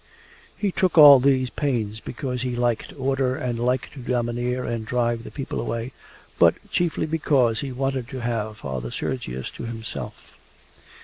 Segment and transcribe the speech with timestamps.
[0.57, 5.23] He took all these pains because he liked order and liked to domineer and drive
[5.23, 5.93] the people away,
[6.39, 10.33] but chiefly because he wanted to have Father Sergius to himself.